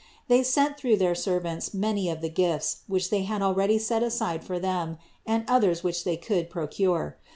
[0.29, 4.43] They sent through their servants many of the presents, which they had already set aside
[4.43, 7.17] for them, and others which they could procure.